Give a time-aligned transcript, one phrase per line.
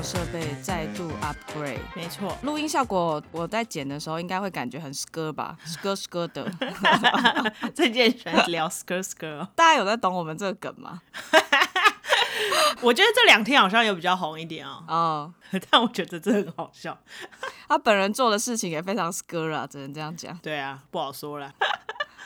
[0.00, 1.78] 的设备再度 upgrade。
[1.94, 6.50] 没错，录音效果我在剪的时候应该会感觉很 skr 吧， skr skr 的。
[7.76, 11.02] 最近喜欢聊 skr skr，大家有在懂我们这个梗吗？
[12.80, 15.34] 我觉得这两天好像有比较红一点啊、哦，
[15.70, 16.96] 但我觉得这很好笑。
[17.68, 20.34] 他本人做的事情也非常 skr 啊，只能这样讲。
[20.38, 21.52] 对啊，不好说了。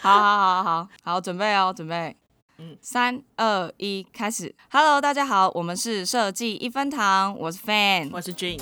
[0.00, 2.16] 好好好好好，准备哦，准备。
[2.56, 4.54] 嗯三二一，开始。
[4.70, 8.10] Hello，大家好，我们是设计一分堂，我是 Fan。
[8.12, 8.60] 我是 Jeans，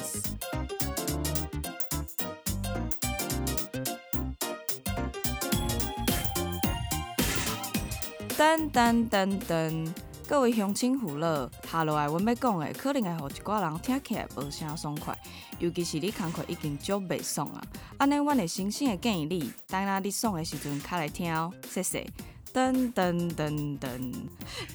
[8.38, 9.92] 噔噔噔噔，
[10.26, 15.14] 各位乡亲父老，下落来阮要讲的，可能会互一寡人听起来无啥爽快，
[15.58, 17.62] 尤其是你工课已经足袂爽啊。
[17.98, 22.06] 安尼，阮会诚心的建议你，等下你爽的时阵，卡来听哦，谢谢。
[22.52, 24.12] 噔噔噔噔，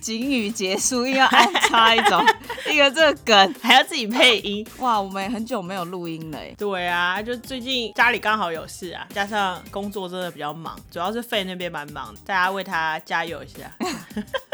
[0.02, 2.26] 警语结束，又要安插一种
[2.72, 3.54] 一个这个梗。
[3.62, 4.66] 还要自己配音。
[4.80, 6.56] 哇，我们很久没有录音了哎。
[6.58, 13.72] 对啊，就最近家里刚好有事啊，加上工作真的比较忙，主要是费那边蛮忙的，大家为他加油一下。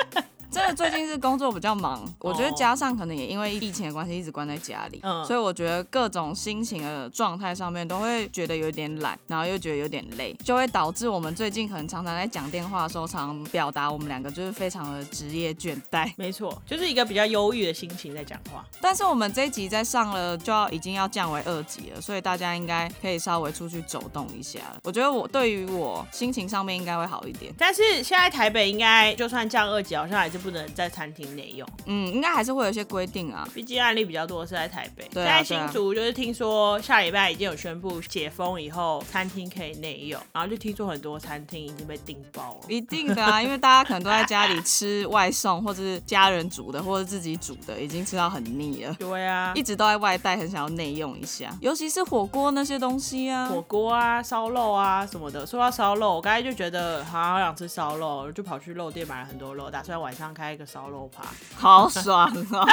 [0.53, 16.13] 真的最近是工作比较忙，我觉得加上可能也因为疫情的关系一直关在家里，嗯所以我觉得各种心情的状态上面都会觉得有点懒，然后又觉得有点累，就会导致我们最近可能常常在讲电话的时候，常表达我们两个就是非常的职业倦怠。
[16.17, 18.63] 没错，就是一个比较忧郁的心情在讲话。
[18.79, 24.79] 但是我们这一集在上了就要已经要降为二级了，所以大家应该可以稍微出去走动一下了。
[24.83, 33.47] 我觉得我对于我心情上面应该会好一点，但是现在台北应该就算降二级，好像还是不能在餐厅内用，嗯，应该还是会有一些规定啊。
[33.55, 35.09] 毕竟案例比较多是在台北。
[35.13, 42.67] 现在新竹就是听说下礼拜已经有宣布解封以后，餐厅可以内用，然后就听说很多餐厅已经被订爆了。
[42.67, 48.93] 一定的啊，因为大家可能都在家里吃外送，或者是家人煮的，或者自己煮的，已经吃到很腻了。
[48.99, 53.47] 对啊一，直都在外带，很想要内用一下，尤其是火锅那些东西啊。
[53.47, 55.45] 火锅啊、烧肉啊什么的。
[55.45, 61.23] 说到烧肉，我刚才就觉得好好想吃烧肉，就跑去肉店买了很多肉，打算晚上开一个烧肉趴。
[61.55, 62.65] 好爽哦！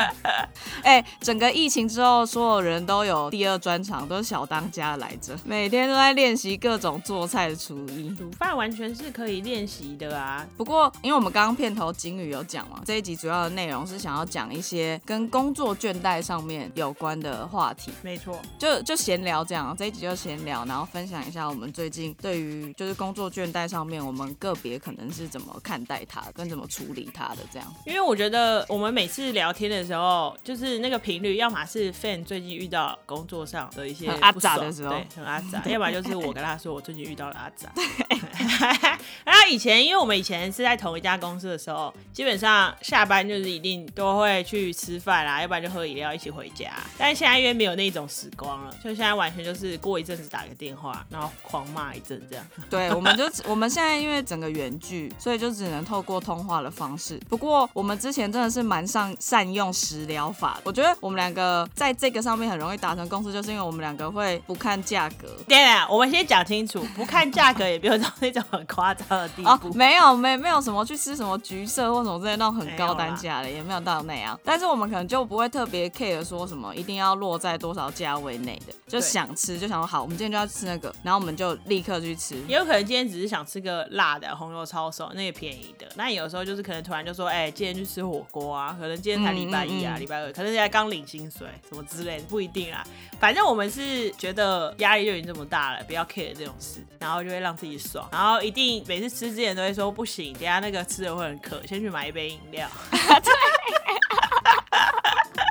[0.82, 8.14] 哎、整个疫情之后，所有人都有第二专场，都是小当家来着，每天都在练习各种做菜的厨艺。
[8.16, 10.46] 煮饭完全是可以练习的啊。
[10.56, 17.92] 不过，因为我们刚刚片头金宇有讲嘛，这一集主要的内容是想要讲一些跟工作倦怠上面有关的话题。
[18.02, 27.74] 没错，就就闲聊这样，这一集就闲聊，然后分享一下我们最近对于就是工作倦怠上面，我们个别可能是怎么看待它，跟怎么处理他的这样。
[27.84, 37.70] 因为我觉得我们每次聊天的时候，就是那个频率，要么是 fan 最近遇到工作上的一些很阿杂的时候对，很阿杂； 要不然就是我跟他说我最近遇到了阿杂。
[39.24, 46.72] 然后以前，因为我们以前是在同一家公司的时候，基本上下班就是一定都会去吃饭啦，要不然就喝饮料一起回家。
[46.96, 52.46] 但是现在因为没有那种时光了，就现在完全就是过一阵子打个电话，然后狂骂一阵这样。
[52.70, 57.20] 对，我们就 我们现在因为整个远距，所以就只能透过通话的方式。
[57.28, 65.28] 不过我们之前真的是蛮善善用食疗法的，我觉得我们两个在这个上面很容易达成共识，就是因为我们两个会不看价格。
[65.48, 74.38] 对啊，我们先讲清楚， 不看价格也不用到那种很夸张的地哦步。，没有没没有什么去吃什么橘色或什么之类那种很高单价的，也没有到那样。
[74.44, 82.36] 但是我们可能就不会特别 care 说什么一定要落在多少价位内的，就想吃就想说好，我们今天就要吃那个，然后我们就立刻去吃。
[82.46, 85.86] 也有可能今天只是想吃个辣的红油抄手，那个便宜的。
[85.96, 92.84] 那有时候就是可能突然就说，哎、今天去吃火锅啊，可能今天才礼拜一啊，嗯嗯嗯礼、拜二，可能现在刚领薪水什么之类的，不一定啦。
[93.18, 102.68] 反正我们是觉得压力就已经这么大了，不要 care 这种事，然后就会让自己爽，然后一定每次吃之前都会说不行，等下那个吃的会很渴，先去买一杯饮料。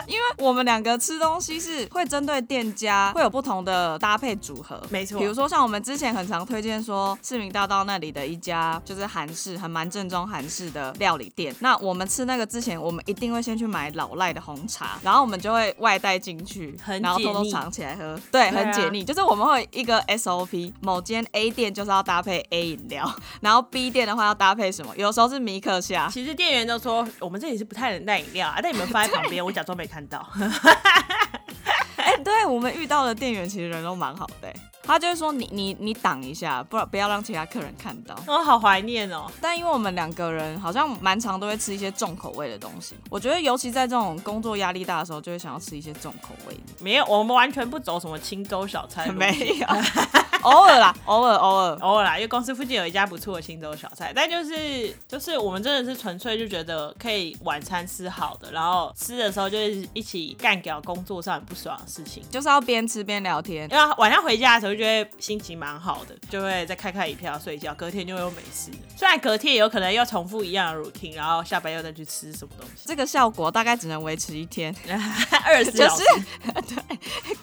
[0.07, 11.53] 因为我们两个吃东西是会针对店家会有不同的搭配组合，没错比如说像我们之前很常推荐说市民大道那里的一家就是韩式，很蛮正宗韩式的料理店。
[11.59, 19.03] 那我们吃那个之前，我们一定会先去买老赖的红茶，然后我们就会外带进去，很然后偷偷藏起来喝，对，很解腻。
[19.03, 23.09] 就是我们会一个 SOP，某间 A 店就是要搭配 A 饮料，
[23.41, 24.95] 然后 B 店的话要搭配什么？
[24.95, 30.27] 有时候是米可夏，其实店员都说我们这里是不太能带饮料啊，但你们放在旁边， 我假装没看到。
[31.97, 34.53] 哎、对我们遇到的店员其实人都蛮好的、
[34.83, 38.17] 他就会说你你你挡一下，不然不要让其他客人看到。
[38.25, 39.29] 我好怀念哦。
[39.41, 46.61] 但因为我们两个人好像蛮常都会吃一些重口味的东西，我觉得尤其在这种工作压力大的时候，就会想要吃一些重口味的。
[46.79, 49.67] 没有，我们完全不走什么青州小菜没有，
[50.47, 51.77] 偶尔啦，偶尔偶尔。
[51.81, 62.23] 偶尔啦，因为公司附近有一家不错的青州小菜，但就是就是我们真的是纯粹就觉得可以晚餐吃好的，然后吃的时候就是一起干掉工作上很不爽的事情。
[62.31, 68.77] 就是要边吃边聊天，因为晚上回家的时候就会心情蛮好的，就会再开开一票睡觉，隔天就又没事了。
[68.95, 74.73] 虽然隔天也有可能又重复一样的 routine，然后下班又再去吃什么东西，这个效果大概只能维持一天，
[75.45, 76.03] 二十四就是
[76.43, 76.75] 小时。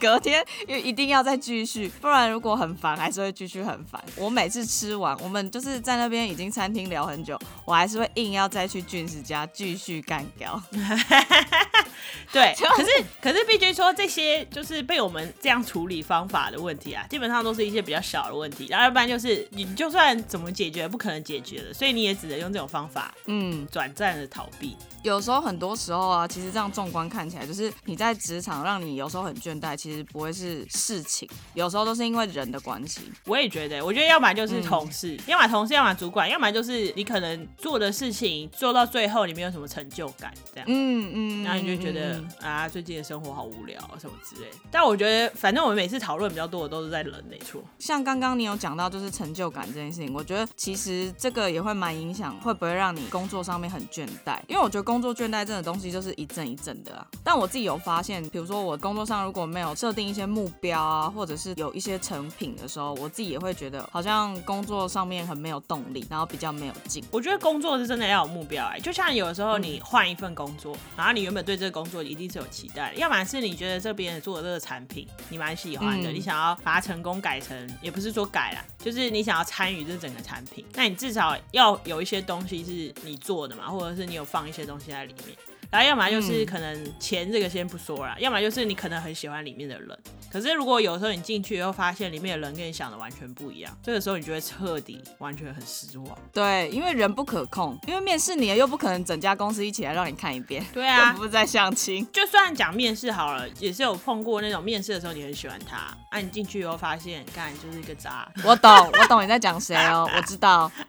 [0.01, 4.03] 隔天又一定要再继续，不然如果很烦，还是会继续很烦。
[4.17, 10.61] 我每次吃完，我们就是在那边已经餐厅聊很久，我还是会硬要再去俊石家继续干掉。
[12.33, 12.91] 对，可是
[13.21, 24.77] 可是毕竟说这些就是被我们这样处理方法的问题啊，基本上都是一些比较小的问题，然后要不然就是你就算怎么解决，不可能解决的，所以你也只能用这种方法嗯，短暂的逃避。
[25.03, 33.03] 有时候很多时候啊，其实这样纵观看起来，就是你在职场让你有时候很倦怠，其实不会是事情，有时候都是因为人的关系。
[33.27, 40.67] 我也觉得，我觉得要么就是同事，要么同事，要么主管，要么就是你可能做的事情做到最后你没有什么成就感，这样。
[40.67, 44.49] 嗯嗯，然后你就觉得嗯啊，最近的生活好无聊什么之类。
[44.71, 47.63] 但我觉得，反正我们每次讨论比较多的都是在人，没错。
[47.79, 54.39] 像刚刚你有讲到就是成就感这件事情，我觉得其实这个也会蛮影响，会不会让你工作上面很倦怠？
[54.49, 57.07] 因为我觉得工作倦怠这种东西就是一阵一阵的啊。
[57.23, 67.05] 但我自己有发现，比如说我工作上如果没有设定一些目标啊，或者是有一些成品的时候，我自己也会觉得好像工作上面很没有动力，然后比较没有劲。
[67.11, 85.37] 我觉得工作是真的要有目标哎、就像有的时候你换一份工作，然后你原本对这个工作一定是有期待的，要么是你觉得这边做的这个产品你蛮喜欢的，嗯你想要把它成功改成，也不是说改啦，就是你想要参与这整个产品，那你至少要有一些东西是你做的嘛，或者是你有放一些东西在里面。
[85.75, 89.99] 然后要么就是嗯可能钱这个先不说啦，要么就是你可能很喜欢里面的人，
[90.31, 96.17] 可是如果有时候你进去以后发现里面的人跟你想的完全不一样，这个时候你就会彻底完全很失望。
[96.33, 102.07] 对，因为人不可控，因为面试你了又不可能整家公司一起来让你看一遍，对啊又不是在相亲。
[102.13, 105.77] 就算讲面试好了，也是有碰过那种面试的时候你很喜欢他，
[106.11, 110.71] 啊，你进去以后发现，干就是一个渣，我懂，我懂你在讲谁哦，我知道。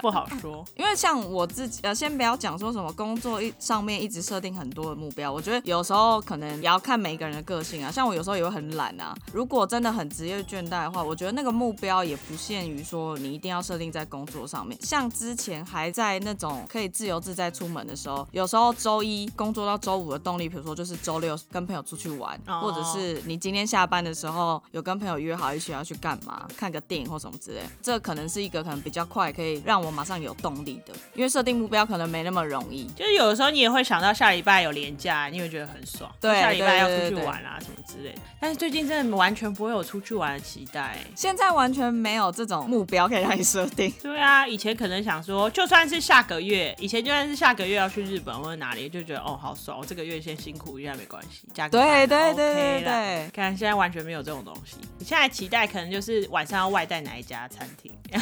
[0.00, 0.64] 不好说。
[0.76, 7.90] 因为像我自己，呃，先不要讲说什么工作一上面一直设定很多的目标，我觉得有时候可能也要看每个人的个性啊。
[7.90, 9.14] 像我有时候也会很懒啊。
[9.32, 14.78] 如果真的很职业倦怠的话，我觉得那个目标也不限于说你一定要设定在工作上面。
[14.82, 32.84] 像之前还在那种可以自由自在出门的时候，有时候周一工作到周五的动力，比如说就是周六跟朋友出去玩，哦或者是你今天下班的时候有跟朋友约好一起要去干嘛，看个电影或什么之类，这可能是一个可能比较快可以让我马上有动力的，因为设定目标可能没那么容易。
[32.96, 38.20] 就是有的时候你也会想到下礼拜有年假，你会觉得很爽，对下礼拜要出去玩啊什么之类的。
[38.40, 40.98] 但是最近真的完全不会有出去玩的期待。
[41.16, 43.92] 现在完全没有这种目标可以让你设定。
[44.02, 57.90] 对啊，以前可能想说，就算是下个月，以前就算是下个月要去日本或者哪里，就觉得哦好爽，我这个月先辛苦一下没关系，加个对班对对对对，看现在完全没有这种东西，你现在期待可能就是晚上要外带哪一家餐厅，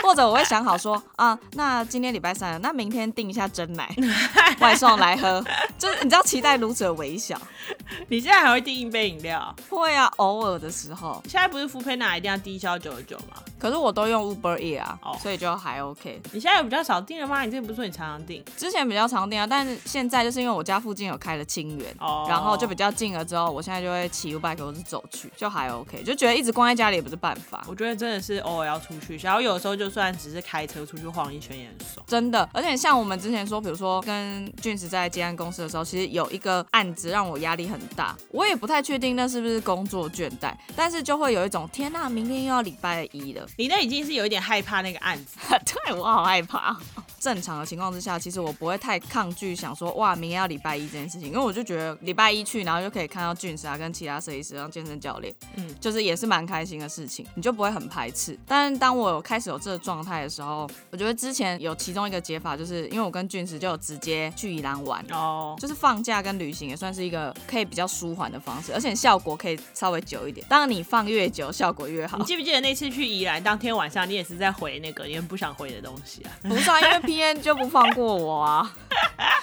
[0.04, 3.94] 或者我会想好说啊，那今天礼拜三了，那明天订一下真奶，
[4.60, 5.44] 外送来喝，
[5.78, 7.40] 就是你知道期待如此的微小。
[8.08, 9.54] 你现在还会订一杯饮料？
[9.68, 13.36] 会啊，偶尔的时候，现在不是 a n d 一定要低消九十九吗？
[13.58, 16.20] 可是我都用 Uber E 啊，哦所以就还 OK。
[16.32, 17.42] 你现在有比较少订了吗？
[17.42, 18.42] 你之前不是说你常常订？
[18.56, 27.62] 之前比较常订啊，但是现在就是因为我家附近有开了清源，哦然后就比较近了之后，我现在就会骑 U bike 或是走去，就还 OK，就觉得一直关在家里也不是办法。
[27.66, 32.06] 我觉得真的是偶尔要出去，然后有时候就算只是开车出去晃一圈也很爽。
[32.06, 46.76] 真的，而且像我们之前说，比如说跟俊子在接案公司的时候，其实有一个案子让我压力很大，我也不太确定那是不是工作倦怠，但是就会有一种天呐，明天又要礼拜一了，你那已经是有一点害怕那个案子， 对我好害怕。
[47.20, 58.38] 正常的情况之下，其实我不会太抗拒想说哇，明天要礼拜一这件事情，因为我就觉得礼拜一去，然后就可以看到俊石啊跟其他设计师、然后健身教练，嗯嗯，就是也是蛮开心的事情，你就不会很排斥。
[58.46, 65.04] 但是当我有开始有这个状态的时候，我觉得之前有其中一个解法，就是因为我跟俊石就有直接去宜兰玩。
[65.10, 70.46] 哦，就是放假跟旅行也算是一个可以比较舒缓的方式，而且效果可以稍微久一点。
[70.48, 72.24] 当然你放越久，效果越好你。
[72.24, 76.30] 记不记得那次去宜兰当天晚上，你也是在回那个你很不想回的东西啊？
[76.42, 78.72] 不是啊，因为天就不放过我啊！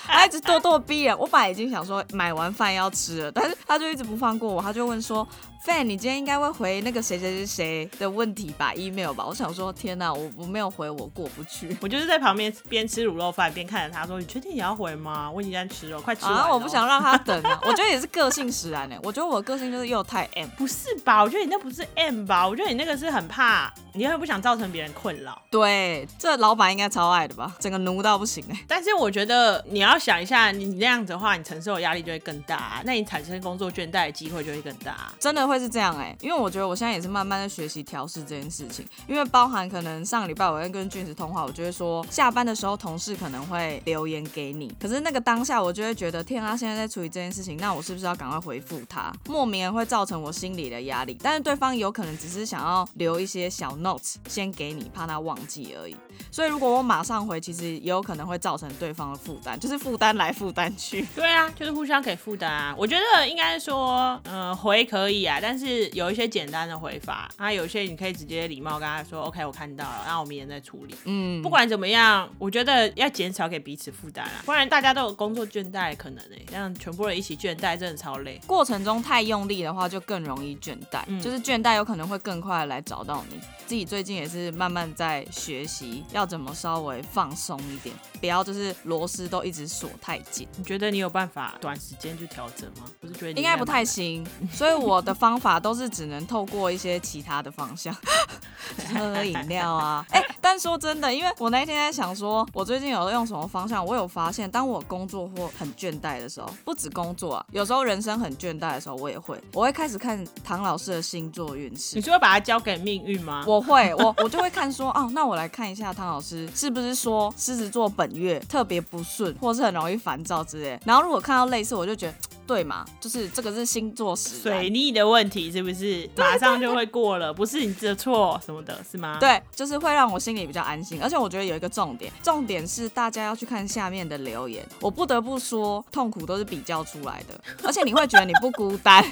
[0.05, 5.27] 他一直咄咄逼人，我本来已经想说买完饭要吃了，但是他就一直不放过我，他就问说。
[5.65, 9.25] fan，你今天应该会回那个谁谁谁谁的问题吧，email 吧。
[9.25, 11.75] 我想说，天哪，我我没有回，我过不去。
[11.81, 15.29] 我就是在旁边边吃卤肉饭边看着他说：“你确定你要回吗？
[15.29, 16.47] 我已经在吃了，快吃啊！
[16.51, 17.59] 我不想让他等啊。
[17.65, 18.95] 我觉得也是个性使然呢。
[19.03, 21.23] 我觉得我个性就是又太 M，不是吧？
[21.23, 22.47] 我觉得你那不是 M 吧？
[22.47, 25.41] 我觉得你那个是很怕，你又不想造成别人困扰。
[25.49, 27.55] 对，这老板应该超爱的吧？
[27.59, 28.63] 整个奴到不行哎。
[28.67, 35.11] 但是我觉得你要想一下，你那样子的话，你承受的压力就会更大，那你产生工作倦怠的机会就会更大。
[35.19, 36.37] 真的会是这样哎，因为。
[36.37, 49.11] 我觉得我现在也是慢慢在学习调试这件事情，因为包含可能上礼拜我在跟俊子通话，我就会说下班的时候同事可能会留言给你，可是那个当下我就会觉得天啊，现在在处理这件事情，那我是不是要赶快回复他？
[49.27, 55.97] 莫名会造成我心里的压力，但是对方有可能只是想要留一些小 notes 先给你，怕他忘记而已。
[56.31, 61.03] 所以如果我马上回，其实也有可能会造成对方的负担，就是负担来负担去。
[61.15, 62.75] 对啊，就是互相给负担啊。
[62.77, 70.95] 我觉得应该说，嗯，回可以啊，但是有一些简单的回法，啊，有些你可以直接礼貌跟他说，OK，我看到了，那我明天再处理。
[71.05, 78.39] 嗯，不管怎么样，我觉得要减少给彼此负担啊，不然大家都有工作倦怠可能诶，这样全部人一起倦怠，真的超累。
[78.45, 83.39] 过程中太用力的话，就更容易倦怠，就是倦怠有可能会更快来找到你。
[83.65, 86.03] 自己最近也是慢慢在学习。
[86.13, 90.47] 要怎么稍微放松一点，不要就是螺丝都一直锁太紧。
[90.55, 92.85] 你觉得你有办法短时间去调整吗？
[93.01, 97.91] 不是觉得应该不太行，所以我的方法都是只能透过一些其他的方向，
[98.93, 100.05] 喝饮料啊。
[100.13, 111.95] 哎，但说真的，因为我那天在想说，我最近有用什么方向，我有发现，当我工作或很倦怠的时候，不止工作啊，有时候人生很倦怠的时候，我也会，我会开始看唐老师的星座运势。
[111.95, 113.43] 你就会把它交给命运吗？
[113.47, 115.87] 我会， 我我就会看说，哦，那我来看一下。
[115.97, 120.79] 唐老师是不是说狮子座本月特别不顺，或是很容易烦躁之类？
[120.85, 122.13] 然后如果看到类似，我就觉得
[122.47, 126.09] 对嘛，就是这个是星座使水逆的问题，是不是？
[126.15, 129.17] 马上就会过了，不是你的错什么的，是吗？
[129.19, 131.01] 对，就是会让我心里比较安心。
[131.01, 134.65] 而且我觉得有一个重点，重点是大家要去看下面的留言。
[134.79, 139.03] 我不得不说，痛苦都是比较出来的，而且你会觉得你不孤单。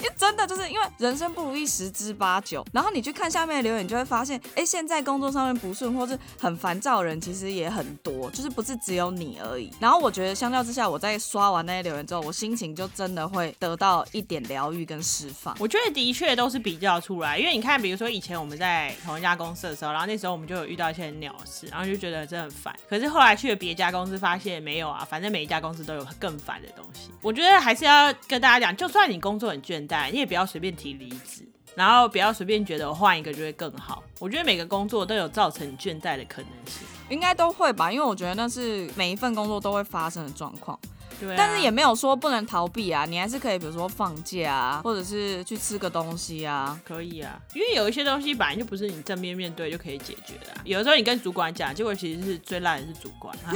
[0.00, 9.70] 因真的就是因为人生不如意十之八九，然后你去看下面的留言，就会发现，哎，现在工作上面不顺或是很烦躁的人其实也很多，就是不是只有你而已。
[9.80, 15.56] 然后我觉得相较之下，我在刷完那些留言之后，我心情就真的会得到一点疗愈跟释放。
[15.58, 22.74] 我觉得的确都是比较出来，因为你看，比如说以前我们在同一家公司的时候，然后那时候我们就有遇到一些鸟事，然后就觉得真的很烦。
[22.88, 27.10] 可是后来去了别家公司，发现没有啊，反正每一家公司都有更烦的东西。
[27.22, 34.02] 我觉得还是要跟大家讲，就算你工作倦怠，你也不要随便提离职，然后不要随便觉得换一个就会更好。
[34.18, 40.78] 我觉得每个工作都有造成倦怠的可能性，应该都会吧，因为我觉得那是每一份工作都会发生的状况。
[41.20, 53.36] 对，但是也没有说不能逃避啊，你还是可以，比如说放假啊，或者是去吃个东西啊，可以啊，因为有一些东西本来就不是你正面面对就可以解决的，有的时候你跟主管讲，结果其实是最烂的是主管。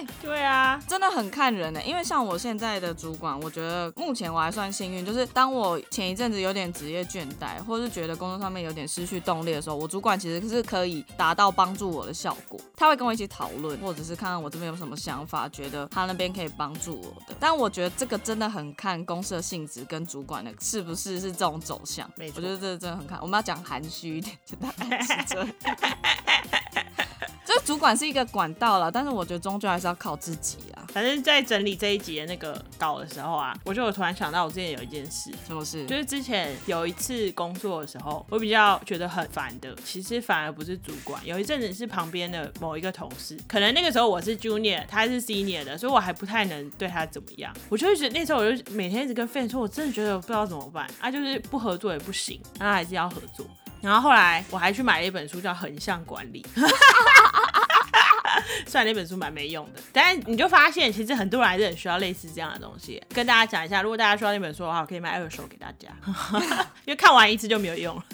[0.22, 17.36] 对啊，真的很看人呢，因为像我现在的主管，我觉得目前我还算幸运，就是当我前一阵子有点职业倦怠，或者是觉得工作上面有点失去动力的时候，我主管其实是可以达到帮助我的效果，他会跟我一起讨论，或者是看看我这边有什么想法，觉得他那边可以帮助我的。
[17.38, 23.18] 但我觉得这个真的很看公司的性质跟主管的是不是是这种走向，我觉得这真的很看。
[23.20, 25.46] 我们要讲含蓄一点，就大概是这。
[27.44, 30.86] 就主管是一个管道了，但是我觉得终究还是要靠自己啊。
[30.92, 35.84] 反正，在整理这一集的那个稿的时候啊，我就有突然想到，我之前有一件事，什么事？
[35.86, 47.54] 就是之前有一次工作的时候，我比较觉得很烦的，其实反而不是主管，有一阵子是旁边的某一个同事，可能那个时候我是 junior，他是 senior 的，所以我还不太能对他怎么样。
[47.68, 53.46] 我就觉得那时候我就每天一直跟 fan 说，我真的觉得不知道怎么办啊，就是不合作也不行，那还是要合作。
[53.80, 56.44] 然后后来我还去买了一本书，叫《横向管理》。
[58.70, 63.02] 虽然那本书蛮没用的，但是你就发现，其实很多人还是很需要类似这样的东西。
[63.12, 65.88] 跟大家讲一下，如果大家需要那本书的话，我可以买二手给大家，
[66.86, 68.04] 因为看完一次就没有用了。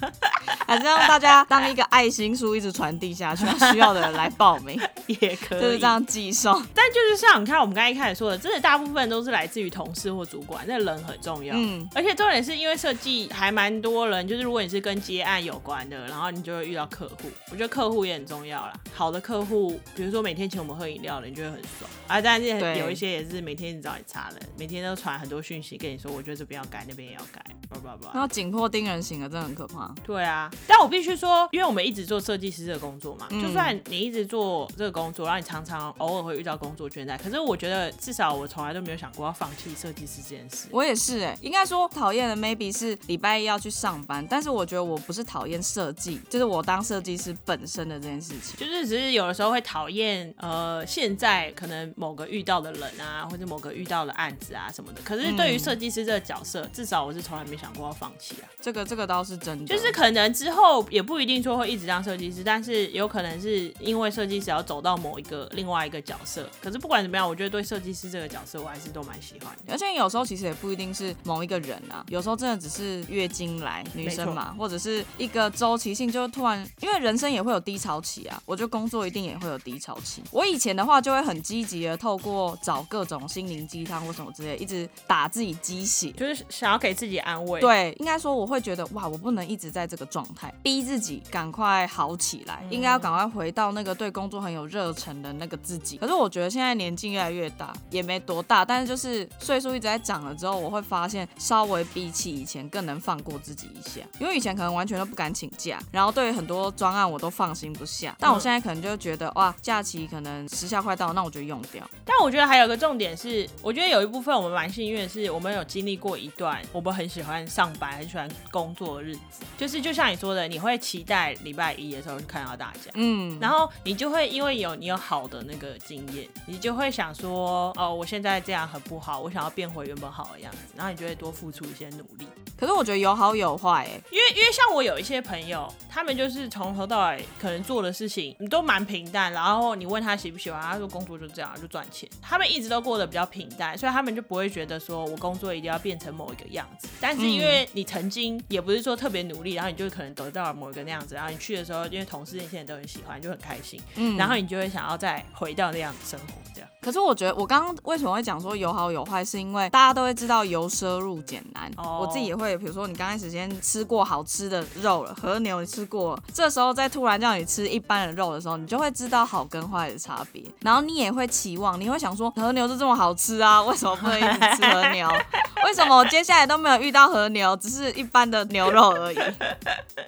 [0.67, 6.53] 还是让大家当一个爱心书，一直传递下去，需要的人来报名 也可以，就是这样寄送。
[6.75, 11.55] 但就是像你看，我们刚才一开始说的，真的大部分都是来自于同事或主管，那人很重要。
[11.57, 18.73] 嗯，而且重点是因为设计还蛮多人，就是如果你是跟接案有关的，然后你就会遇到客户，我觉得客户也很重要啦。
[18.95, 20.46] 好的客户，比如说每天。
[20.47, 22.21] 天请我们喝饮料的，你就会很爽啊。
[22.21, 28.11] 但是对有一些也是每天你找你查的，每天都传很多讯息跟你说，我觉得这边要改，那边也要改，叭叭叭。
[28.13, 29.93] 然后紧迫盯人型的真的很可怕。
[30.05, 40.69] 对啊，但我必须说，因为我们一直做设计师这个工作嘛，嗯就算你一直做这个工作，然后你常常偶尔会遇到工作倦怠，可是我觉得至少我从来都没有想过要放弃设计师这件事。
[40.71, 48.57] 我也是哎、应该说讨厌的 maybe 是礼拜一要去上班，但是我觉得我不是讨厌设计，就是我当设计师本身的这件事情。
[48.57, 55.01] 就是只是有的时候会讨厌，呃，现在可能某个遇到的人啊，或者某个遇到的案子啊什么的。
[55.03, 58.49] 可是对于设计师这个角色，至少我是从来没想过要放弃啊。
[58.61, 66.49] 这个这个倒是真的，就是可能之后也不一定说会一直当设计师，但是有可能是因为设计师要走到某一个另外一个角色。
[66.61, 69.73] 可是不管怎么样，我觉得对设计师这个角色，我还是都蛮喜欢的。
[69.73, 80.23] 而且有时候其实也不一定是某一个人啊，有时候真的只是月经来，女生嘛，或者是一个周期性，就突然，因为人生也会有低潮期啊，我觉得工作一定也会有低潮期。
[80.31, 86.11] 我以前的话就会很积极的透过找各种心灵鸡汤或什么之类，一直打自己鸡血。
[86.13, 95.97] 就是想要给自己安慰。，对，应该说我会觉得哇，我不能一直在这个状态，逼自己赶快好起来，应该要赶快回到那个对工作很有热忱的那个自己。
[95.97, 111.87] 可是我觉得现在年纪越来越大，也没多大，但是就是岁数一直在长了之后，我会发现稍微比起以前更能放过自己一下，因为以前可能完全都不敢请假，然后对于很多专案我都放心不下，但我现在可能就觉得哇，假期可能时效快到，那我就用掉。
[112.07, 119.45] 但我觉得还有个重点是，我觉得有一部分我们蛮幸运的是，我们有经历过一段我们很喜欢上班、很喜欢工作的日子。
[119.59, 122.91] 就是就像你说的，你会期待礼拜一的时候去看到大家。
[122.95, 132.27] 嗯，然后你就会因为有你有好的那个经验，你就会想说，哦，我现在这样很不好，我想要变回原本好的样子，然后你就会多付出一些努力。
[132.59, 146.87] 可是我觉得有好有坏哎、因为因为像我有一些朋友，他们就是从头到尾可能做的事情都蛮平淡，然后你问他喜不喜欢，他说工作就这样就赚钱，他们一直都过得比较平淡，所以他们就不会觉得说我工作一定要变成某一个样子。
[147.01, 156.69] 但是因为你曾经也不是说特别努力，然后你就可能得到了某一个那样子，然后你去的时候，因为同事那些人都很喜欢，就很开心，嗯然后你就会想要再回到那样的生活这样。
[156.81, 161.71] 可是我觉得，我刚刚为什么会讲说有好有坏，是因为大家都会知道由奢入俭难。
[161.77, 170.43] 哦我自己也会，比如说你刚开始先吃过好吃的肉了，和牛你吃过了，这时候再突然叫你吃一般的肉的时候，你就会知道好跟坏的差别。
[170.61, 175.09] 然后你也会期望，你会想说和牛是这么好吃啊， 为什么不能一直吃和牛？
[175.65, 179.19] 为什么我接下来都没有遇到和牛，只是一般的牛肉而已？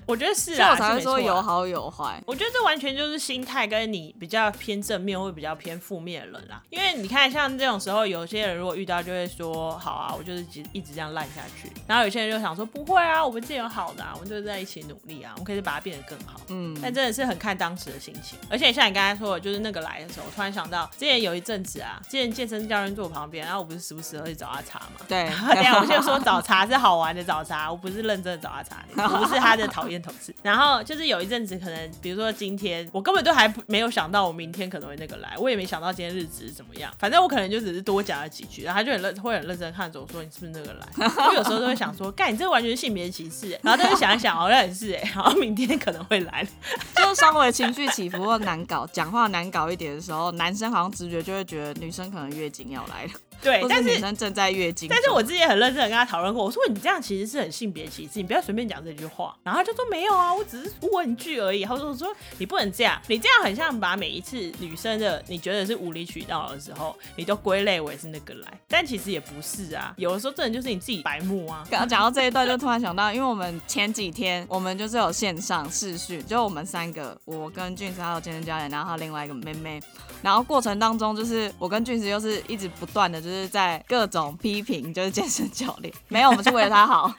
[0.06, 2.22] 我觉得是啊，所以我才会说有好有坏。
[2.26, 6.62] 我觉得这完全就是心态跟你比较偏正面或比较偏负面的人啦。
[6.70, 25.04] 因为你看，像这种时候，有些人如果遇到就会说：“好啊，我就是一一直这样烂下去。”然后有些人就想说：“不会啊，我们之前有好的啊，我们就是在一起努力啊，我们可以把它变得更好。”嗯，但真的是很看当时的心情，而且像你刚才说的，就是那个来的时候，我突然想到，之前有一阵子啊，之前健身教练坐我旁边，然后我不是时不时会去找他查嘛。
[25.08, 28.76] 对，等一下，我就说找茬是好玩的找茬，我不是认真的找他茬，
[29.12, 30.34] 我不是他的讨厌同事。
[30.42, 36.92] 然后就是有一阵子，可能比如说今天，我根本都还不没有想到我明天可能会那个来，我也没想到今天日子是怎么样。
[36.98, 40.86] 反正我可能就只是多讲了几句，然后他就很认会很认真看着我说你是不是那个来？
[41.28, 46.46] 我有时候都会想说，干你这完全是性别歧视欸，然后但是想一想好像也是哎，然后明天可能会来。
[46.94, 53.10] 就稍微情绪起伏或难搞，讲话难搞一点的时候，男生好像直觉就会觉得女生可能月经要来了，
[53.42, 54.96] 对，但是是女生正在月经中。
[54.96, 59.36] 但是我之前很认真的跟他讨论过，我说你这样其实是很性别歧视，你不要随便讲这句话。
[59.42, 61.64] 然后他就说没有啊，我只是问句而已。
[61.64, 69.94] 他说我说你不能这样，你这样很像把每一次女生的你觉得是无理取闹的时候，你都归类为是那个来，但其实也不是啊。
[69.96, 71.64] 有的时候真的就是你自己白目啊。
[71.70, 79.80] 刚刚讲到这一段，就突然想到，因为我们前几天我们就是有线上视讯，就我们三个，我跟俊子还有健身教练，然后还有另外一个妹妹，
[80.22, 87.12] 然后过程当中就是我跟俊子又是一直不断的就是在各种批评，就是健身教练，没有，我们是为了他好。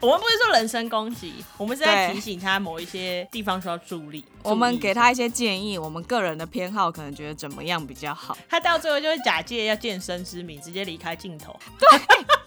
[0.00, 4.22] 我们不是说人身攻击，我们是在提醒他某一些地方需要注意。
[4.42, 11.58] 我们给他一些建议，我们个人的偏好可能觉得怎么样比较好，他到最后就会假借要健身之名，直接离开镜头。
[11.80, 11.98] 他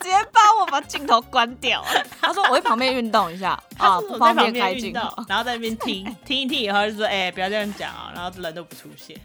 [0.00, 1.84] 直接帮我把镜头关掉。
[2.20, 9.16] 他说我会旁边运动一下啊，不方便开镜头。，然后在那边听 听一听以后就说：“哎、不要这样讲啊！”然后人都不出现。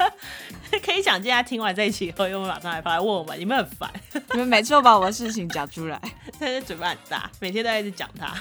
[0.84, 3.90] 可以想见，他听完这一期以后，又马上来跑来问我们：“你们很烦？”
[4.32, 6.00] 你们每次都把我的事情讲出来。
[6.38, 8.34] 但是嘴巴很大，每天都在一直讲他。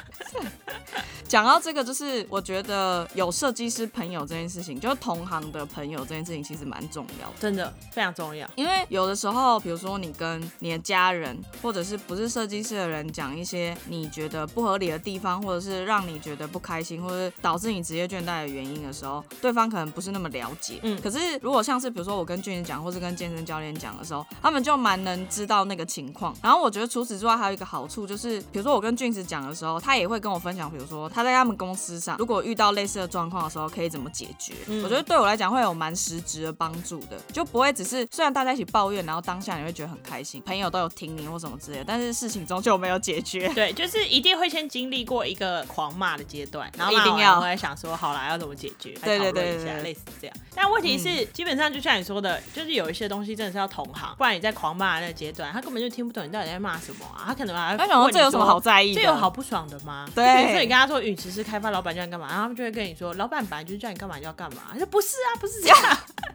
[1.31, 7.33] 讲到这个，就是我觉得有设计师朋友这件事情，就是同行的朋友这件事情，其实蛮重要的。
[7.39, 8.45] 真的非常重要。
[8.57, 20.81] 因为有的时候，比如说你跟你的家人，或者是不是设计师的人讲一些你觉得不合理的地方，或者是让你觉得不开心，或者导致你职业倦怠的原因的时候，对方可能不是那么了解。
[20.83, 26.35] 嗯可是如果像是比如说我跟俊人讲，或是跟健身教练讲的时候，他们就蛮能知道那个情况。
[26.43, 34.53] 然后我觉得除此之外，还有一个好处就是，比如说我跟俊子讲的时候，他也会跟我分享，比如说他在他们公司上，如果遇到类似的状况的时候，可以怎么解决。
[34.67, 43.47] 嗯我觉得对我来讲会有蛮实质的帮助的，就不会只是虽然大家一起抱怨，然后当下你会觉得很开心，朋友都有听你或什么之类的，但是事情终究没有解决。
[43.53, 48.91] 对，就是一定会先经历过一个狂骂的阶段，然后一定要我会想说，好啦，要怎么解决？
[49.03, 50.35] 对对对对对类似这样。
[50.53, 59.01] 但问题是，基本上就像你说的，就是有一些东西真的是要同行，不然你在狂骂的那个阶段，他根本就听不懂你到底在骂什么啊，他可能还他想说这有什么好在意的？
[59.01, 60.07] 这有好不爽的吗？
[60.13, 64.61] 对所以你跟他说陨石是开发老板叫你干嘛，然后他们就会跟你说，老板本来就是叫你干嘛就要干嘛。
[64.71, 65.77] 他说不是啊，不是这样。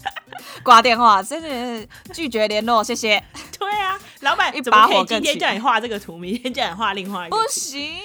[0.63, 3.23] 挂电话，真的是拒绝联络，谢谢。
[3.59, 7.43] 对啊，老板一把火今天叫你画这个图，明天叫你画另外一个不？
[7.51, 7.99] 行。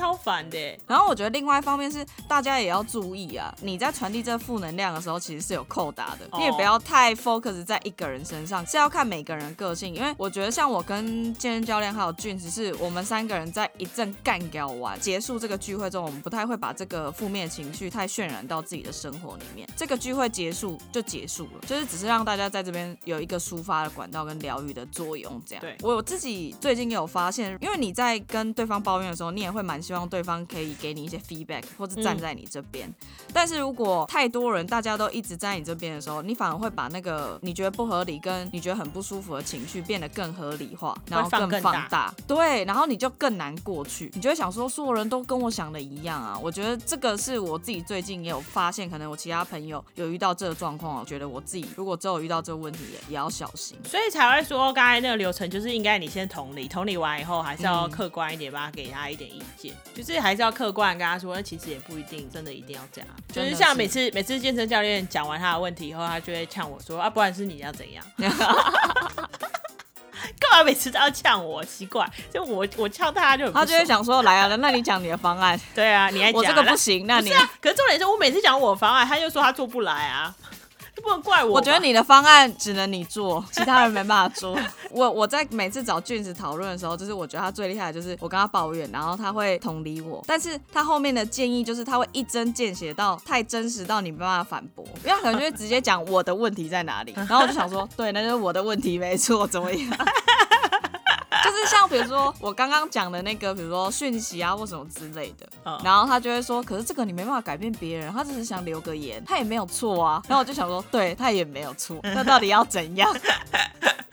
[0.00, 0.80] 超烦的欸。
[0.86, 9.94] 然后我觉得另外一方面是大家也要注意啊，你在传递这负能量的时候，其实是有扣打的，哦你也不要太 focus 在一个人身上，是要看每个人的个性。
[9.94, 19.68] 因为我觉得像我跟健身教练还有俊，只是我们三个人在一阵干掉完结束这个聚会之后，我们不太会把这个负面情绪太渲染到自己的生活里面。
[19.76, 25.40] 这个聚会结束就结束了，就是只是让大家在这边有一个抒发的管道跟疗愈的作用。
[25.46, 32.88] 这样，对我自己最近有发现，因为你在跟对方抱怨的时候，你也会蛮希望对方可以给你一些 feedback 或者站在你这边。
[33.32, 42.14] 但是如果太多人大家都一直在你这边的时候，你反而会把那个你觉得不合理跟你觉得很不舒服的情绪变得更合理化，然后更放大大。
[42.28, 46.38] 对，然后你就更难过去，你就会想说，所有人都跟我想的一样啊。
[46.40, 53.76] 我觉得这个是我自己最近也有发现，可能我其他朋友有遇到这个状况，我觉得我自己如果之后遇到这个问题也也要小心。
[53.84, 63.08] 所以才会说刚才那个流程，就是应该你先同理，同理完以后还是要嗯客观一点，帮他给他一点意见，就是还是要客观跟他说，那其实也不一定真的一定要这样。
[63.32, 68.04] 就是是像每次每次健身教练讲完他的问题以后，他就会呛我说啊，不然是你要怎样？
[70.38, 71.64] 干嘛每次都要呛我？
[71.64, 80.34] 奇怪，就我我呛他就很他就会想说，来啊，那你讲你的方案，对啊，你还我这个不行，那你啊，可是重点是我每次讲我方案，他就说他做不来啊，
[81.00, 81.52] 就不能怪我。
[81.52, 84.58] 我觉得你的方案只能你做， 其他人没办法做。
[84.90, 99.90] 我我在每次找俊子讨论的时候，就是我觉得他最厉害的就是我跟他抱怨，然后他会同理我，但是他后面的建议就是他会一针见血到太真实到你没办法反驳，因为他可能就会直接讲我的问题在哪里， 然后我就想说，对，那就是我的问题没错，怎么样？
[101.60, 110.22] 就是像比如说我刚刚讲的那个，比如说讯息啊或什么之类的，嗯然后他就会说，可是这个你没办法改变别人，他只是想留个言，他也没有错啊。
[110.26, 113.14] 然后我就想说，对他也没有错，那到底要怎样？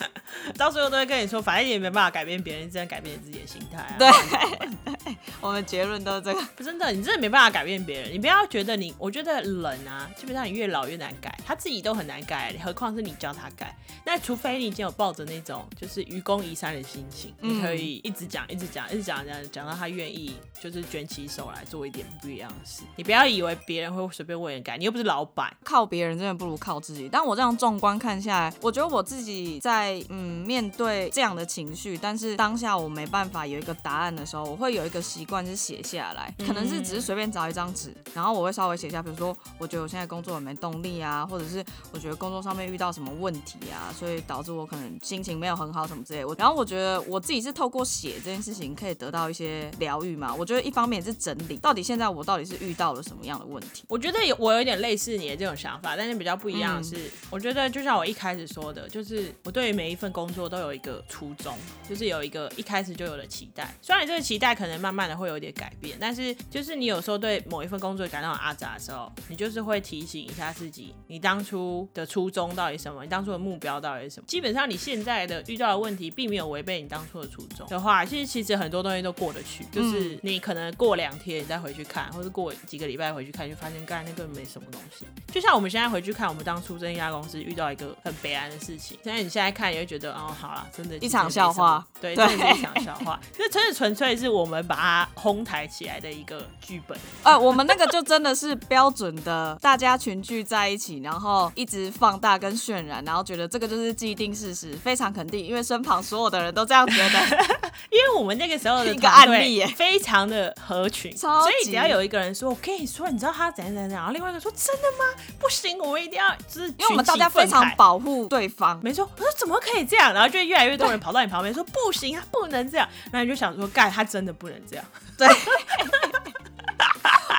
[0.57, 3.95] 到最后都会跟你说，反正也没办法改变别人，只能改变你自己的心态、啊。
[3.97, 6.41] 对， 我们结论都是这个。
[6.55, 8.11] 不真的，你真的没办法改变别人。
[8.11, 13.75] 你不要觉得你，我觉得人啊，基本上你越老越难改，他自己都很难改，何况是你教他改。
[14.05, 22.83] 那除非你已经有抱着那种就是愚公移山的心情，嗯你可以一直讲、一直讲、一直讲，讲讲到他愿意，就是卷起手来做一点不一样的事。
[22.95, 25.55] 你不要以为别人会随便为你改，你又不是老板。
[25.63, 27.09] 靠别人真的不如靠自己。
[27.11, 46.27] 但我这样纵观看下来，我觉得我自己在嗯面对这样的情绪，但是当下我没办法有一个答案的时候，我会有一个习惯是写下来，可能是只是随便找一张纸，然后我会稍微写下，比如说我觉得我现在工作很没动力啊，或者是我觉得工作上面遇到什么问题啊，所以导致我可能心情没有很好什么之类的。
[46.27, 50.33] 我然后我觉得我自己是透过写这件事情可以得到一些疗愈嘛。
[50.33, 53.83] 我觉得一方面也是整理，到底现在我到底是遇到了什么样的问题。
[53.87, 61.55] 我觉得有我有点类似你的这种想法，但是比较不一样的是，嗯我觉得就像我一开始说的，就是我对于每一份工作都有一个初衷，
[61.87, 63.71] 就是有一个一开始就有的期待。
[63.79, 74.25] 虽然这个期待可能慢慢的会有点改变，但是就是你有时候对某一份工作感到很阿杂的时候，你就是会提醒一下自己，你当初的初衷到底什么，你当初的目标到底是什么。
[74.27, 85.05] 基本上你现在的遇到的问题并没有违背你当初的初衷的话，其实其实很多东西都过得去，就是你可能过两天你再回去看，或者过几个礼拜回去看，就发现刚才那根本没什么东西。
[85.31, 93.19] 就像我们现在回去看，我们当初这家公司遇到一个很悲哀的事情，现在你现在看，你会觉得哦，好了，真的一场笑话，对，对真的是一场笑话。
[93.37, 96.97] 这真的纯粹是我们把它哄抬起来的一个剧本。
[97.23, 107.19] 呃，我们那个就真的是标准的，大家群聚在一起，然后一直放大跟渲染，然后觉得这个就是既定事实，非常肯定，因为身旁所有的人都这样觉得。
[107.91, 115.21] 因为我们那个时候的 一个案例耶非常的合群，所以只要有一个人说：“我跟你说，你知道他怎样怎样。”然后另外一个说：“真的吗？
[115.39, 120.13] 不行，我们一定要就是因为我们大家非常。”保护对方，没错，我说怎么可以这样？
[120.13, 122.87] 然后就越来越多人跑到你旁边说不行，啊不能这样。
[123.11, 124.85] 然后你就想说，盖，他真的不能这样。
[125.17, 125.27] 对。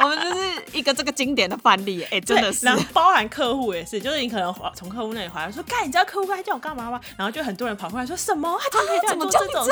[0.00, 2.76] 我们就是一个这个经典的范例，哎、真的是然。
[2.76, 7.00] 后包含客户也是，就是你可能从客户那里回来说，盖，你知道客户刚才叫我干嘛吗？
[7.16, 9.70] 然后就很多人跑过来说什么，他怎么可以这样做这种事？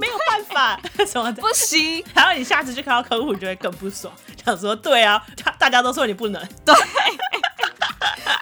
[0.00, 1.40] 没有办法 什么的。
[1.40, 4.12] 不行，然后你下次就看到客户，你就会更不爽，
[4.44, 6.48] 想说对啊，他大家都说你不能，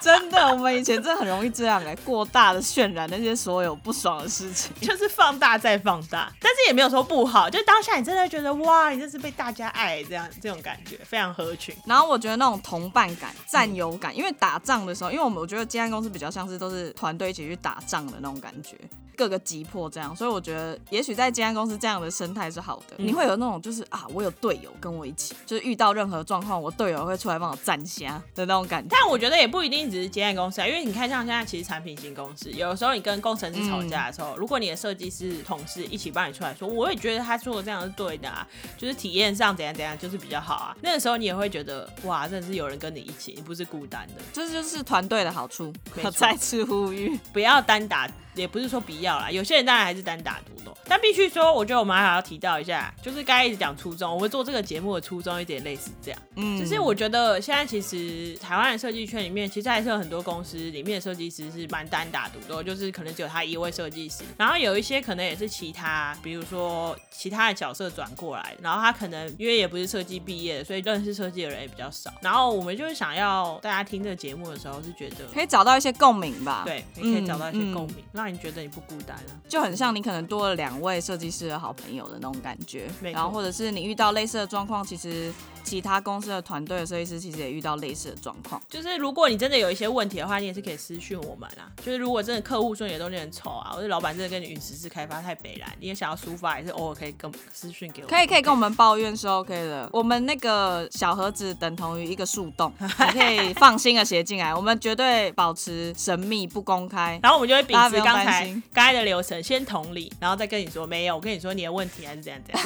[0.09, 4.73] 真的，我们以前真的很容易这样哎、过大的渲染那些所有不爽的事情。
[4.81, 11.77] 就是放大再放大，但是也没有说不好，就当下你真的觉得哇，你这是被大家爱这样这种感觉，非常合群。
[11.85, 18.79] 然后我觉得那种同伴感、战友感，因为打仗的时候，因为我们我觉得接案公司比较像是都是团队一起去打仗的那种感觉，
[19.19, 22.95] 各个击破这样，所以我觉得也许在接案公司这样的生态是好的。
[22.99, 28.89] 你会有那种就是啊，我有队友跟我一起，就是遇到任何状况，我队友会出来帮我站下的那种感觉。
[28.91, 45.73] 但我觉得也不一定只是接案公司啊，因为你看像现在其实产品型公司，有的时候你跟工程师吵架的时候，如果你的设计师同事一起帮你出来说，我也觉得他做的这样是对的啊，就是体验上怎样怎样就是比较好啊，那个时候你也会觉得哇，真的是有人跟你一起，你不是孤单的，这就是团队的好处。
[46.17, 56.21] 再次呼吁，不要单打，也不是说不要啦，有些人当然还是单打独斗，但必须说，我觉得我们还要提到一下，就是刚才一直讲初衷，我们做这个节目的初衷有点类似这样。
[56.37, 72.13] 嗯，就是我觉得现在其实台湾的设计圈里面，其实还是有很多公司里面的设计师是蛮单打独斗，就是可能只有他一位设计师，然后有一些可能也是其他，比如说其他的角色转过来，然后他可能因为也不是设计毕业的，所以认识设计的人也比较少。
[72.21, 75.27] 然后我们就是想要大家听这个节目的时候是觉得。
[75.33, 76.63] 可以找到一些共鸣吧。
[76.65, 79.33] 对，你可以找到一些嗯共鸣，让你觉得你不孤单啊。
[79.49, 85.33] 就很像你可能多了两位设计师的好朋友的那种感觉然后或者是你遇到类似的状况，其实
[85.69, 88.61] 其他公司的团队的设计师其实也遇到类似的状况。
[88.71, 91.69] 就是如果你真的有一些问题的话，你也是可以私讯我们啊。
[91.85, 98.17] 就是如果真的客户说你的东西很丑啊，或者老板真的跟你陨石式开发太北蓝，你也想要抒发，也是偶尔可以跟私讯给我们。
[98.17, 107.21] 可以可以跟我们抱怨是 OK 的，我们那个小盒子等同于一个树洞， 你可以放心的写进来，我们绝对保持神秘不公开。
[107.23, 112.63] 然后我们就会秉大家不用持刚才担心刚才的流程，先同理，然后再跟你说没有，我跟你说你的问题还是怎样怎样。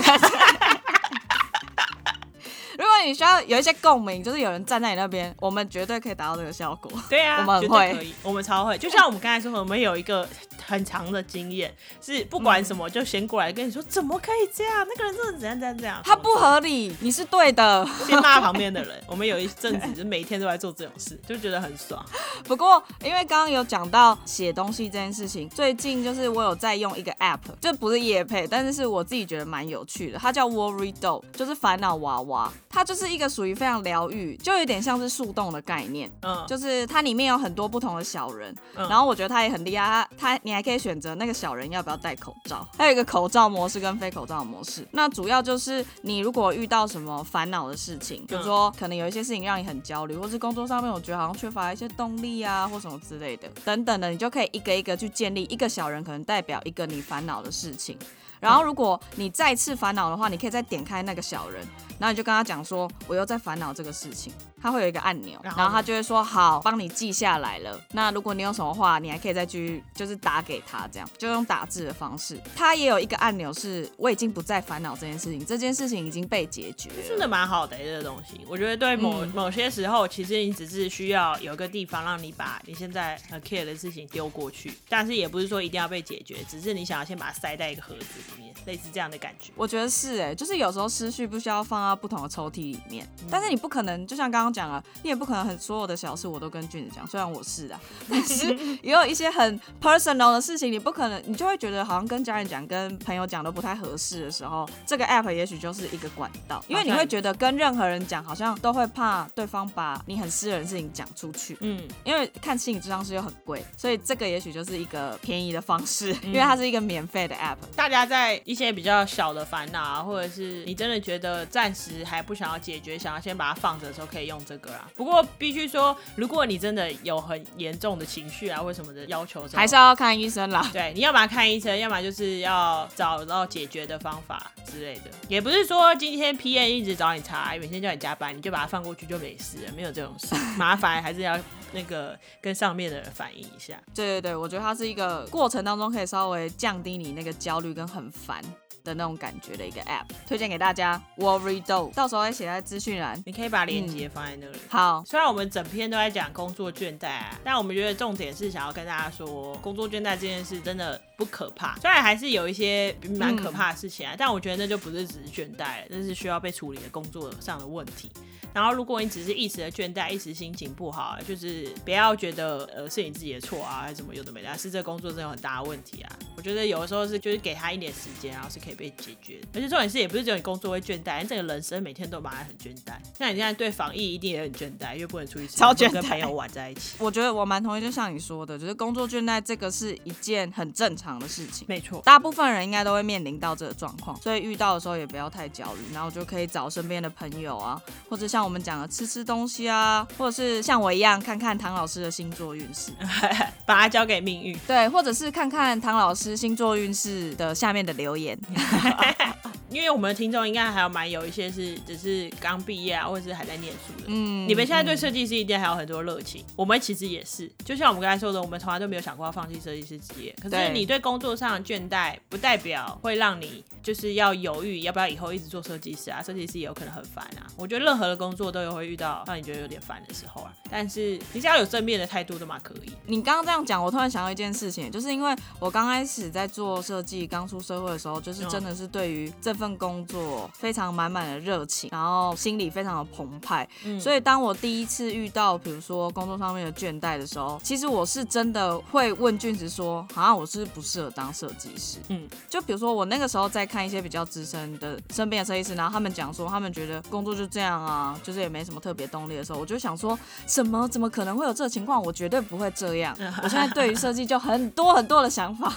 [2.79, 6.91] 如果你需要有一些共鸣，就是有人站在你那边，我们绝对可以达到这个效果。
[7.09, 8.79] 对啊，我们很绝对会可以，我们超会。
[8.79, 10.29] 就像我们刚才说的，我们有一个
[10.67, 14.87] 很长的经验，是不管什么就先过来跟你说，怎么可以这样？
[14.89, 16.01] 那个人真的怎样怎样怎样？
[16.05, 17.87] 他不合理，你是对的。
[18.07, 19.03] 先骂旁边的人。
[19.07, 22.05] 我们有一阵子就每天都在做这种事，就觉得很爽。
[22.45, 32.53] 不过，因为刚刚有讲到写东西这件事情，最近就是我有在用一个 app，就不是夜配，但是是我自己觉得蛮有趣的，它叫 Worry Doll，就是烦恼娃娃。
[32.71, 36.11] 它就是一个属于非常疗愈，就有点像是树洞的概念。
[36.23, 44.87] 嗯，就是它里面有很多不同的小人，嗯然后我觉得它也很厉害，它它你还可以选择那个小人要不要戴口罩，还有一个口罩模式跟非口罩模式。
[44.93, 57.99] 那主要就是你如果遇到什么烦恼的事情，比如说可能有一些事情让你很焦虑，或是工作上面我觉得好像缺乏一些动力啊，或什么之类的，等等的，你就可以一个一个去建立一个小人，可能代表一个你烦恼的事情。
[58.41, 61.65] 然后，如果你再次烦恼的话，你可以再点开那个小人，
[61.97, 64.33] 然后你就跟他讲说，我又在烦恼这个事情。
[64.63, 67.79] 他会有一个按钮，然后然后他就会说好，帮你记下来了。
[67.93, 72.39] 那如果你有什么话，你还可以再继续就是打给他，这样就用打字的方式。
[72.55, 76.97] 他也有一个按钮是，我已经不再烦恼这件事情，这件事情已经被解决了。
[77.09, 78.41] 真的蛮好的、这个东西。
[78.49, 88.05] 我觉得对某、嗯某些时候，其实你只是需要有一个地方让你把你现在很 care 的事情丢过去，但是也不是说一定要被解决，只是你想要先把它塞在一个盒子
[88.37, 89.53] 里面，类似这样的感觉。
[89.57, 117.57] 我觉得是哎、就是有时候思绪不需要放到不同的抽屉里面，嗯但是你不可能，就像刚刚讲了，你也不可能很所有的小事我都跟俊子讲，虽然我是啊，但是也有一些很 personal 的事情，你不可能，你就会觉得好像跟家人讲、跟朋友讲都不太合适的时候，这个 app 也许就是一个管道，因为你会觉得跟任何人讲，好像都会怕对方把你很私人的事情讲出去，嗯，因为看心理智商师又很贵，所以这个也许就是一个便宜的方式，嗯因为它是一个免费的 app。
[117.77, 124.89] 大家在一些比较小的烦恼啊，或者是你真的觉得暂时还不想要解决，想要先把它放着的时候，可以用这个啦。
[124.97, 130.69] 不过必须说，如果你真的有很严重的情绪啊或什么的要求，还是要看医生啦。
[130.73, 135.11] 对，你要么看医生，要么就是要找到解决的方法之类的。
[135.29, 140.35] 也不是说今天 P N 一直找你查，每天叫你加班，你就把它放过去就没事了，没有这种事。
[140.57, 141.39] 麻烦还是要
[141.73, 143.81] 那个跟上面的人反映一下。
[143.95, 148.43] 对对对，我觉得它是一个过程当中可以稍微降低你那个焦虑跟很烦。
[148.85, 151.01] 的那种感觉的一个 App，推荐给大家。
[151.17, 154.59] Worry Do，到时候会写在资讯栏，你可以把链接放在那里。
[154.69, 161.77] 好，虽然我们整篇都在讲工作倦怠，但我们觉得重点是想要跟大家说，工作倦怠这件事真的不可怕。
[161.79, 168.11] 虽然还是有一些蛮可怕的事情啊，但我觉得那就不是只是倦怠，那是需要被处理的工作上的问题。
[168.53, 176.13] 然后，如果你只是一时的倦怠，一时心情不好，就是不要觉得呃是你自己的错啊，还是什么有的没的，是这工作真的有很大的问题啊。
[176.37, 179.41] 我觉得有的时候是就是给他一点时间，然后是可以被解决。
[179.55, 182.93] 而且重点是也不是只有你工作会倦怠，你整个人生每天都蛮很倦怠。
[183.19, 186.97] 像你现在对防疫一定也很倦怠，因为不能出去超倦跟朋友玩在一起。
[186.99, 191.65] 我觉得我蛮同意，就像你说的，就是工作倦怠这个是一件很正常的事情。
[191.69, 199.23] 没错，大部分人应该都会面临到这个状况，所以遇到的时候也不要太焦虑，然后就可以找身边的朋友啊，或者像我们讲的吃吃。
[199.23, 202.91] 东西啊，或者是像我一样看看唐老师的星座运势，
[203.65, 204.59] 把它交给命运。
[204.67, 208.37] 对，或者是看看唐老师星座运势的下面的留言。
[209.73, 214.05] 因为我们的听众应该还有蛮有一些是只是刚毕业啊，或者是还在念书的。
[214.09, 217.51] 嗯，你们现在对设计师一定还有很多热情，我们其实也是。
[217.65, 220.35] 就像我们刚才说的，我们从来都没有想过要放弃设计师职业。
[220.43, 226.23] 可是你对工作上的倦怠，不代表会让你就是要犹豫要不要以后一直做设计师啊。
[226.23, 227.47] 设计师也有可能很烦啊。
[227.57, 230.53] 我觉得任何的工作都有会遇到让你觉得有点烦的时候啊。
[230.71, 232.93] 但是你只要有正面的态度都蛮可以。
[233.07, 243.69] 你刚刚这样讲，我突然想到一件事情，就是因为我刚开始在做设计，刚出社会的时候，就是真的是对于这份工作非常满满的热情，然后心里非常的澎湃。
[243.85, 251.99] 嗯，所以当我第一次遇到比如说工作上面的倦怠的时候，其实我是真的会问俊子说，好像我是不适合当设计师。
[252.09, 262.03] 嗯，就比如说我那个时候在看一些比较资深的身边的设计师，然后他们讲说他们觉得工作就这样啊，就是也没什么特别动力的时候，我就想说，什么怎么可能会有这个情况？
[262.03, 263.17] 我绝对不会这样。
[263.43, 265.73] 我现在对于设计就很多很多的想法，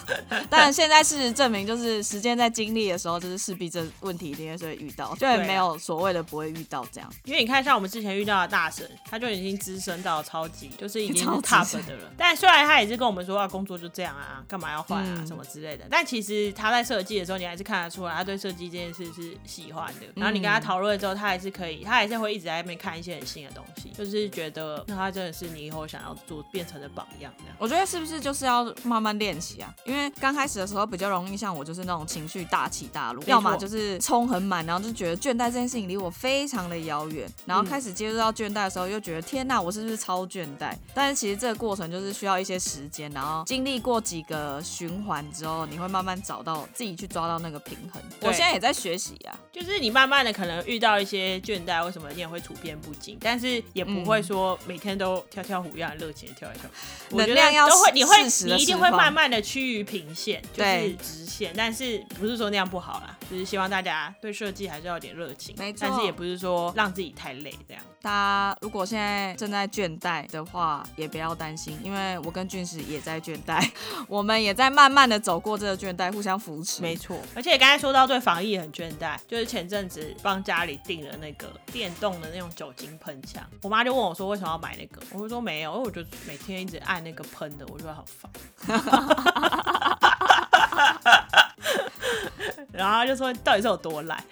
[0.49, 4.15] 但现在事实证明，就是时间在经历的时候，就是势必这问。
[4.15, 7.13] 题一定会遇到， 就也没有所谓的不会遇到这样。
[7.25, 12.09] 因为你看，像我们之前遇到的大神，他就已经资深到超级，就是已经 是 top 的了。
[12.17, 15.85] 但虽然他也是跟我们说，啊，工作就这样啊，干嘛要换啊，什么之类的。
[15.91, 20.01] 但其实他在设计的时候，你还是看得出来，他对设计这件事是喜欢的。
[20.15, 27.33] 然后你跟他讨论之后，他还是可以，他还是会一直在那边看一些很新的东西，就是觉得那他真的是你以后想要做变成的榜样。
[27.37, 29.73] 这样，我觉得是不是就是要慢慢练习啊？
[29.85, 33.99] 因为刚开始的时候比较容易像我，就是那种情绪大起大落，要么就是。
[33.99, 40.75] 充很满，然后就觉得倦怠这件事情离我非常的遥远，然后开始接触到倦怠的时候，又觉得天呐，我是不是超倦怠？
[40.93, 48.01] 但是其实这个过程就是需要一些时间，然后经历过几个循环之后，你会慢慢找到自己去抓到那个平衡。
[48.21, 53.17] 我现在也在学习啊，就是你慢慢的可能遇到一些倦怠，为什么你也会处变不惊？
[53.21, 56.69] 但是也不会说每天都跳跳虎一样热情的跳一跳。
[57.11, 64.13] 能量要都会，你会你一定会慢慢的趋于平线，就是直线，但是不是说那样不好啦，就是希望大家。
[64.21, 67.83] 对设计还是要有点热情，没错，但是也不是说让自己太累这样。
[68.01, 73.67] 大家如果现在正在倦怠的话，也不要担心，因为我跟俊石也在倦怠，
[74.07, 76.81] 我们也在慢慢的走过这个倦怠，互相扶持。
[76.81, 88.31] 没错，而且刚才说到对防疫很倦怠，就是前阵子帮家里订了那个电动的那种酒精喷枪，我妈就问我说为什么要买那个，我就说没有，因为我就每天一直按那个喷的，我觉得好烦。
[92.71, 94.23] 然后就说到底是有多懒，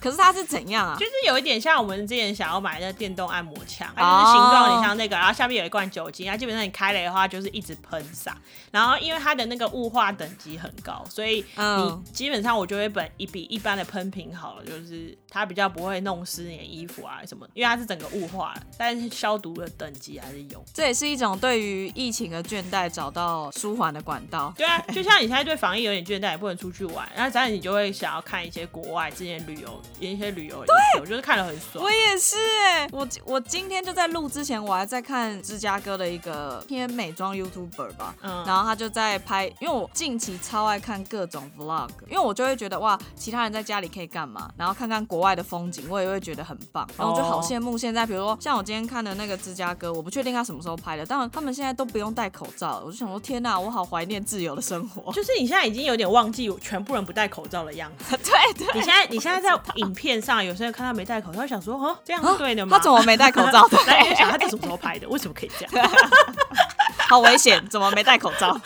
[0.00, 0.96] 可是它是怎样啊？
[0.96, 8.36] 就是有一点像我们之前想要买那电动按摩枪，它就是形状有点像那个，然后下面有一罐酒精，它基本上你开了的话就是一直喷洒。
[8.70, 20.64] 然后因为它的那个雾化等级很高，所以你基本上我就会本一比一般的喷瓶好了，就是它比较不会弄湿你的衣服啊什么，因为它是整个雾化，但是消毒的等级还是有。
[20.72, 24.52] 这也是一种对于疫情的倦怠找到舒缓的管道。
[24.56, 27.86] 对啊， 就像你现在对防疫有点倦怠，也不能出去玩，然后这样你就会。
[27.96, 31.82] 想要看一些国外之前旅游一些旅游，对，我就是看了很爽。
[31.82, 55.10] 我也是哎，我我今天就在录之前，我还在看芝加哥的一个偏美妆 YouTuber 吧，嗯，然后他就在拍，因为我近期超爱看各种 Vlog，因为我就会觉得哇，其他人在家里可以干嘛，然后看看国外的风景，我也会觉得很棒，然后我就好羡慕现在，比如说像我今天看的那个芝加哥，我不确定他什么时候拍的，但他们现在都不用戴口罩，我就想说天呐，我好怀念自由的生活。
[55.16, 58.14] 就是你现在已经有点忘记全部人不戴口罩的样子。
[58.22, 62.76] 对对，你现在你现在在影影片上有些人看他没戴口罩，想说哦，这样是对的吗？
[62.76, 63.45] 他怎么没戴口罩？
[63.52, 63.76] 然后就
[64.16, 65.08] 想他这什么时候拍的？
[65.08, 65.90] 为什么可以这样？
[67.08, 67.64] 好危险！
[67.68, 68.58] 怎么没戴口罩？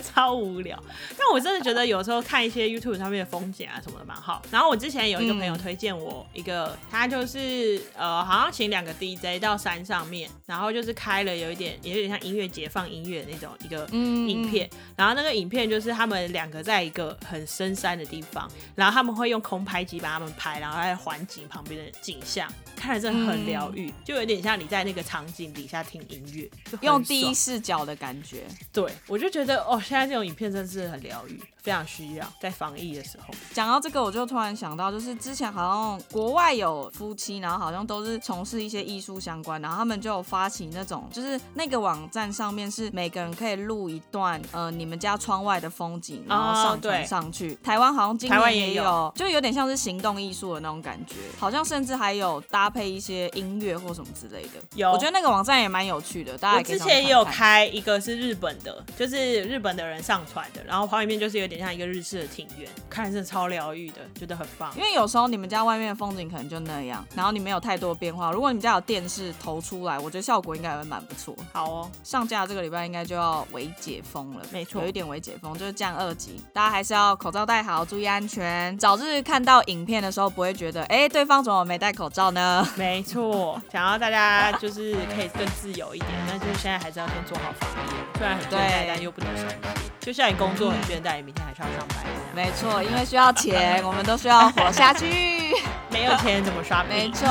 [0.02, 0.82] 超无聊。
[1.16, 4.42] 但我真的觉得有时候看一些 YouTube 上面的风景啊什么的蛮好。
[4.50, 14.68] 然后我之前有一个朋友推荐我一个，他就是呃，好像请两个 DJ 到山上面，然后就是开了有一点，也有点像音乐节放音乐那种一个影片。
[14.96, 22.48] 然后那个影片就是他们两个在一个很深山的地方，然后他们会用空拍机把他们拍，然后在环境旁边的景象。
[22.76, 26.50] 看着真的很疗愈，就有点像你在那个场景底下听音乐，
[26.82, 28.42] 用第一视角的感觉。
[28.72, 31.38] 对，我就觉得哦，现在这种影片真的是很疗愈。
[31.64, 33.32] 非常需要在防疫的时候。
[33.54, 47.54] 讲到这个，我就突然想到，就是之前好像国外有夫妻，然后好像都是从事一些艺术相关，然后他们就有发起那种，就是那个网站上面是每个人可以录一段呃你们家窗外的风景，然后上传上去。
[47.62, 54.60] 台湾好像今年也有，就有点像是行动艺术的那种感觉，好像甚至还有搭配一些音乐或什么之类的。
[54.74, 56.36] 有，我觉得那个网站也蛮有趣的。
[56.36, 61.53] 大家之前也有开一个是日本的，就是日本的人上传的，然后旁边就是有点。
[61.58, 64.72] 像一个日式的庭院，看着超疗愈的，觉得很棒。
[64.76, 68.30] 因为有时候你们家外面的风景可能就那样，然后你没有太多变化。
[68.30, 71.34] 如果你们家有电视投出来，我觉得效果应该会蛮不错。
[71.52, 76.40] 好哦，上架这个礼拜应该就要微解封了，没错，有一点微解封，就是降二级。
[76.52, 78.76] 大家还是要口罩戴好，注意安全。
[78.78, 82.66] 早日看到影片的时候，不会觉得哎，对方怎么没戴口罩呢？
[82.76, 89.56] 没错，想要大家就是可以更自由一点，但就是现在还是要先做好防疫，虽然很倦但又不能松懈。
[90.00, 91.43] 就像你工作很倦怠，你明天。
[91.44, 91.98] 还是要上班，
[92.34, 95.54] 没错，因为需要钱，我们都需要活下去。
[95.90, 96.82] 没有钱怎么刷？
[96.84, 97.28] 没错，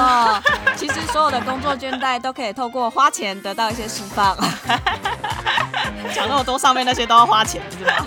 [0.78, 4.38] 其实所有的工作倦怠都可以透过花钱得到一些释放。
[6.16, 8.06] 讲那么多，上面那些都要花钱，是吗？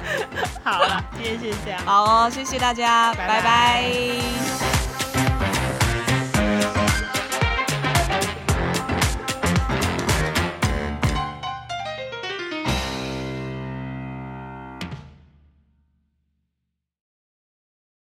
[0.64, 1.80] 好了，今天先这样。
[1.84, 4.75] 好哦，谢谢大家，拜拜。